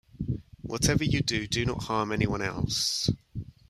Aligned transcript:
Whatever 0.63 1.03
you 1.03 1.21
do, 1.21 1.45
do 1.45 1.63
not 1.63 1.83
harm 1.83 2.11
anyone 2.11 2.41
else. 2.41 3.11